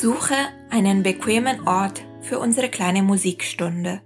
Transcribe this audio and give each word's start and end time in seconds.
Suche 0.00 0.34
einen 0.70 1.02
bequemen 1.02 1.68
Ort 1.68 2.02
für 2.22 2.38
unsere 2.38 2.70
kleine 2.70 3.02
Musikstunde. 3.02 4.00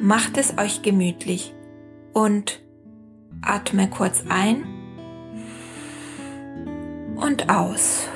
Macht 0.00 0.38
es 0.38 0.58
euch 0.58 0.82
gemütlich 0.82 1.54
und 2.12 2.60
atme 3.42 3.88
kurz 3.88 4.24
ein 4.28 4.64
und 7.14 7.48
aus. 7.48 8.08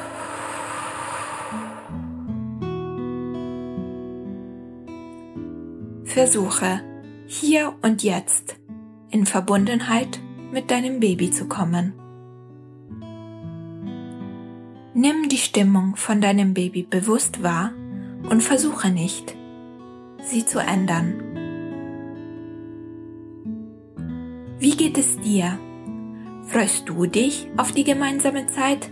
Versuche 6.03 6.81
hier 7.27 7.75
und 7.83 8.03
jetzt 8.03 8.57
in 9.11 9.25
Verbundenheit 9.25 10.19
mit 10.51 10.73
deinem 10.73 10.99
Baby 10.99 11.31
zu 11.31 11.47
kommen. 11.47 12.02
Nimm 14.95 15.31
die 15.31 15.39
Stimmung 15.39 15.97
von 15.97 16.21
deinem 16.21 16.53
Baby 16.53 16.83
bewusst 16.83 17.43
wahr 17.43 17.73
und 18.29 18.43
versuche 18.43 18.91
nicht, 18.91 19.34
sie 20.23 20.45
zu 20.45 20.59
ändern. 20.59 21.23
Wie 24.59 24.77
geht 24.77 24.99
es 24.99 25.19
dir? 25.19 25.59
Freust 26.45 26.89
du 26.89 27.07
dich 27.07 27.49
auf 27.57 27.73
die 27.73 27.84
gemeinsame 27.84 28.47
Zeit? 28.49 28.91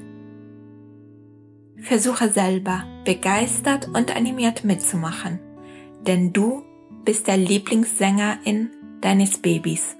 Versuche 1.77 2.31
selber 2.31 2.85
begeistert 3.05 3.89
und 3.89 4.17
animiert 4.17 4.65
mitzumachen, 4.65 5.39
denn 6.07 6.33
du 6.33 6.63
bist 7.05 7.27
der 7.27 7.37
Lieblingssängerin 7.37 8.71
deines 9.03 9.39
Babys 9.39 9.97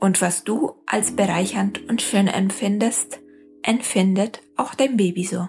und 0.00 0.22
was 0.22 0.44
du 0.44 0.72
als 0.86 1.16
bereichernd 1.16 1.86
und 1.88 2.00
schön 2.02 2.28
empfindest, 2.28 3.20
empfindet 3.64 4.42
auch 4.56 4.74
dein 4.74 4.96
Baby 4.96 5.24
so. 5.24 5.48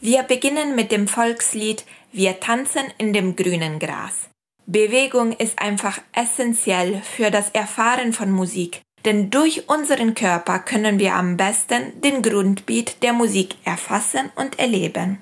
Wir 0.00 0.22
beginnen 0.22 0.76
mit 0.76 0.92
dem 0.92 1.08
Volkslied 1.08 1.84
Wir 2.12 2.38
tanzen 2.38 2.84
in 2.98 3.12
dem 3.12 3.34
grünen 3.34 3.78
Gras. 3.78 4.28
Bewegung 4.64 5.32
ist 5.32 5.58
einfach 5.58 5.98
essentiell 6.12 7.02
für 7.02 7.30
das 7.30 7.50
Erfahren 7.50 8.12
von 8.12 8.30
Musik, 8.30 8.82
denn 9.04 9.30
durch 9.30 9.68
unseren 9.68 10.14
Körper 10.14 10.60
können 10.60 10.98
wir 10.98 11.14
am 11.14 11.36
besten 11.36 12.00
den 12.00 12.22
Grundbeat 12.22 13.02
der 13.02 13.12
Musik 13.12 13.56
erfassen 13.64 14.30
und 14.36 14.58
erleben. 14.58 15.20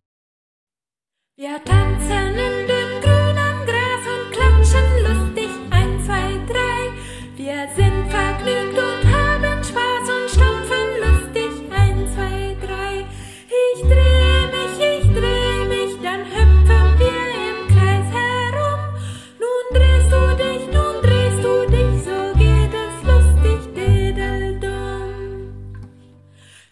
Wir 1.38 1.62
tanzen 1.64 2.38
in 2.38 2.66
dem 2.66 3.00
grünen 3.00 3.66
Gras 3.66 4.04
und 4.14 4.32
klatschen 4.32 5.05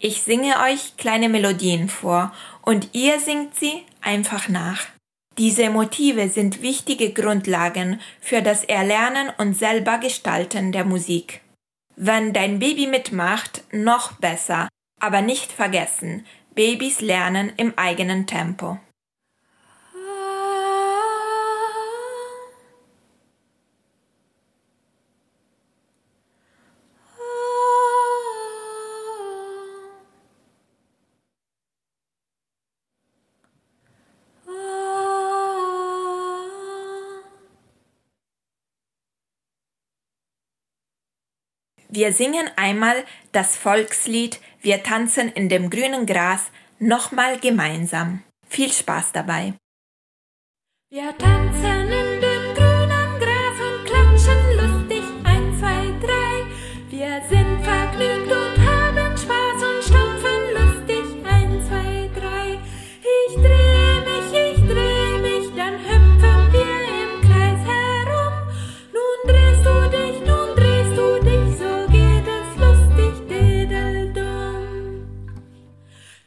Ich 0.00 0.22
singe 0.22 0.54
euch 0.62 0.96
kleine 0.96 1.28
Melodien 1.28 1.88
vor 1.88 2.32
und 2.62 2.90
ihr 2.92 3.18
singt 3.18 3.56
sie 3.56 3.84
einfach 4.00 4.48
nach. 4.48 4.86
Diese 5.38 5.70
Motive 5.70 6.28
sind 6.28 6.62
wichtige 6.62 7.12
Grundlagen 7.12 8.00
für 8.20 8.42
das 8.42 8.64
Erlernen 8.64 9.30
und 9.38 9.54
selber 9.54 9.98
Gestalten 9.98 10.72
der 10.72 10.84
Musik. 10.84 11.40
Wenn 11.96 12.32
dein 12.32 12.58
Baby 12.58 12.86
mitmacht, 12.86 13.64
noch 13.72 14.12
besser, 14.12 14.68
aber 15.00 15.20
nicht 15.20 15.50
vergessen, 15.52 16.24
Babys 16.54 17.00
lernen 17.00 17.52
im 17.56 17.72
eigenen 17.76 18.26
Tempo. 18.26 18.78
Wir 41.88 42.12
singen 42.12 42.50
einmal 42.56 43.04
das 43.32 43.56
Volkslied 43.56 44.40
Wir 44.60 44.82
tanzen 44.82 45.28
in 45.28 45.48
dem 45.48 45.70
grünen 45.70 46.04
Gras 46.04 46.50
nochmal 46.78 47.38
gemeinsam. 47.38 48.22
Viel 48.48 48.72
Spaß 48.72 49.12
dabei. 49.12 49.54
Wir 50.90 51.16
tanzen 51.16 52.07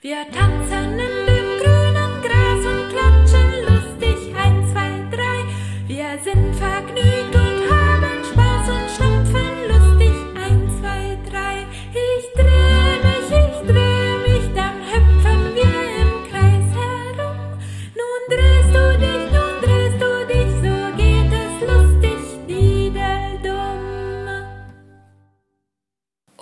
Wir 0.03 0.25
tanzen 0.31 0.97
im 0.97 1.30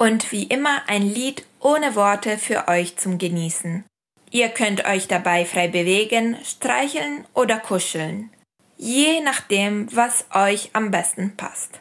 und 0.09 0.31
wie 0.31 0.45
immer 0.45 0.81
ein 0.87 1.03
Lied 1.03 1.45
ohne 1.59 1.93
Worte 1.95 2.39
für 2.39 2.67
euch 2.67 2.97
zum 2.97 3.19
Genießen. 3.19 3.85
Ihr 4.31 4.49
könnt 4.49 4.85
euch 4.85 5.07
dabei 5.07 5.45
frei 5.45 5.67
bewegen, 5.67 6.35
streicheln 6.43 7.25
oder 7.35 7.59
kuscheln, 7.59 8.31
je 8.75 9.21
nachdem, 9.21 9.87
was 9.95 10.25
euch 10.33 10.71
am 10.73 10.89
besten 10.89 11.37
passt. 11.37 11.79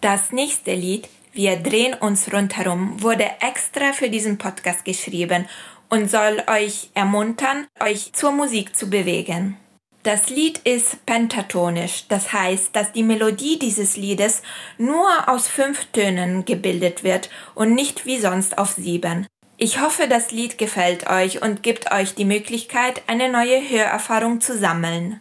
Das 0.00 0.32
nächste 0.32 0.74
Lied, 0.74 1.08
Wir 1.32 1.56
drehen 1.56 1.94
uns 1.94 2.32
rundherum, 2.32 3.02
wurde 3.02 3.30
extra 3.40 3.92
für 3.92 4.08
diesen 4.08 4.36
Podcast 4.38 4.84
geschrieben 4.84 5.46
und 5.88 6.10
soll 6.10 6.42
euch 6.48 6.90
ermuntern, 6.94 7.66
euch 7.78 8.12
zur 8.14 8.32
Musik 8.32 8.74
zu 8.74 8.90
bewegen. 8.90 9.56
Das 10.02 10.30
Lied 10.30 10.58
ist 10.58 11.04
pentatonisch, 11.06 12.06
das 12.08 12.32
heißt, 12.32 12.74
dass 12.74 12.92
die 12.92 13.02
Melodie 13.02 13.58
dieses 13.58 13.96
Liedes 13.96 14.42
nur 14.78 15.28
aus 15.28 15.46
fünf 15.46 15.84
Tönen 15.92 16.46
gebildet 16.46 17.04
wird 17.04 17.28
und 17.54 17.74
nicht 17.74 18.06
wie 18.06 18.18
sonst 18.18 18.58
auf 18.58 18.70
sieben. 18.70 19.26
Ich 19.56 19.80
hoffe, 19.80 20.08
das 20.08 20.30
Lied 20.30 20.56
gefällt 20.56 21.08
euch 21.10 21.42
und 21.42 21.62
gibt 21.62 21.92
euch 21.92 22.14
die 22.14 22.24
Möglichkeit, 22.24 23.02
eine 23.06 23.30
neue 23.30 23.60
Hörerfahrung 23.68 24.40
zu 24.40 24.56
sammeln. 24.56 25.20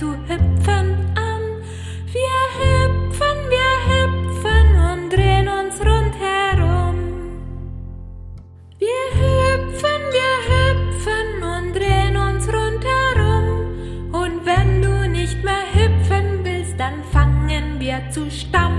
Zu 0.00 0.12
hüpfen 0.12 0.96
an. 1.14 1.42
Wir 2.06 2.40
hüpfen, 2.58 3.38
wir 3.54 3.72
hüpfen 3.90 4.68
und 4.90 5.10
drehen 5.12 5.46
uns 5.46 5.78
rundherum. 5.78 6.96
Wir 8.78 9.04
hüpfen, 9.20 10.00
wir 10.16 10.36
hüpfen 10.52 11.42
und 11.42 11.76
drehen 11.76 12.16
uns 12.16 12.48
rundherum. 12.48 13.46
Und 14.10 14.46
wenn 14.46 14.80
du 14.80 15.06
nicht 15.06 15.44
mehr 15.44 15.66
hüpfen 15.74 16.44
willst, 16.44 16.80
dann 16.80 17.04
fangen 17.12 17.78
wir 17.78 18.00
zu 18.10 18.30
stampfen 18.30 18.69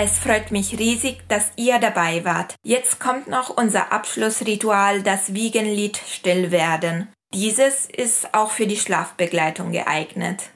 Es 0.00 0.20
freut 0.20 0.52
mich 0.52 0.78
riesig, 0.78 1.28
dass 1.28 1.50
ihr 1.56 1.80
dabei 1.80 2.24
wart. 2.24 2.54
Jetzt 2.62 3.00
kommt 3.00 3.26
noch 3.26 3.50
unser 3.50 3.90
Abschlussritual, 3.90 5.02
das 5.02 5.34
Wiegenlied 5.34 5.96
Still 5.96 6.52
werden. 6.52 7.08
Dieses 7.34 7.86
ist 7.86 8.32
auch 8.32 8.52
für 8.52 8.68
die 8.68 8.76
Schlafbegleitung 8.76 9.72
geeignet. 9.72 10.50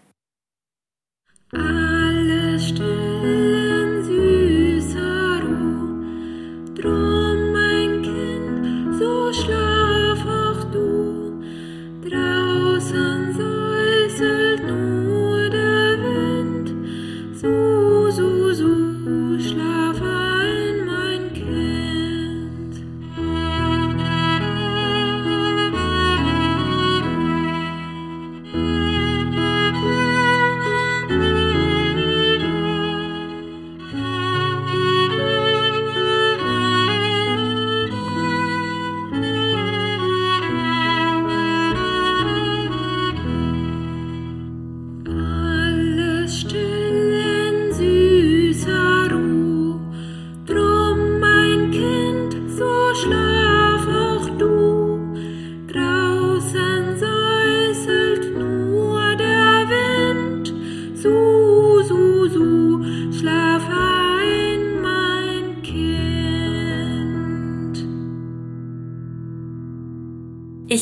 Alles 1.50 1.81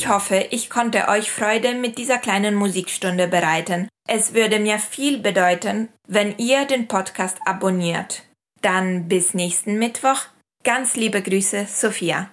Ich 0.01 0.09
hoffe, 0.09 0.47
ich 0.51 0.71
konnte 0.71 1.09
euch 1.09 1.31
Freude 1.31 1.75
mit 1.75 1.99
dieser 1.99 2.17
kleinen 2.17 2.55
Musikstunde 2.55 3.29
bereiten. 3.29 3.87
Es 4.09 4.33
würde 4.33 4.59
mir 4.59 4.79
viel 4.79 5.19
bedeuten, 5.19 5.91
wenn 6.09 6.39
ihr 6.39 6.65
den 6.65 6.89
Podcast 6.89 7.37
abonniert. 7.45 8.23
Dann 8.63 9.09
bis 9.09 9.35
nächsten 9.35 9.79
Mittwoch. 9.79 10.23
Ganz 10.65 10.97
liebe 10.97 11.21
Grüße, 11.21 11.67
Sophia. 11.67 12.31